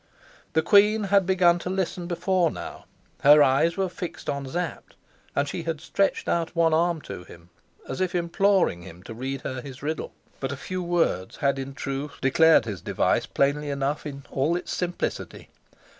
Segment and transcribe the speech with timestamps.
[0.53, 2.85] The queen had begun to listen before now;
[3.19, 4.95] her eyes were fixed on Sapt,
[5.35, 7.51] and she had stretched out one arm to him,
[7.87, 10.11] as if imploring him to read her his riddle.
[10.39, 14.73] But a few words had in truth declared his device plainly enough in all its
[14.73, 15.49] simplicity.